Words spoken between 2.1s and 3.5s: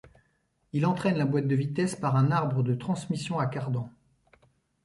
un arbre de transmission à